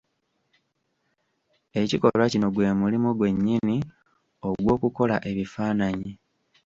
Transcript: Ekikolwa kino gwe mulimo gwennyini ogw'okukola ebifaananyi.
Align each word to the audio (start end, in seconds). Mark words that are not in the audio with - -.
Ekikolwa 1.81 2.25
kino 2.31 2.47
gwe 2.53 2.67
mulimo 2.81 3.09
gwennyini 3.17 3.77
ogw'okukola 4.49 5.15
ebifaananyi. 5.29 6.11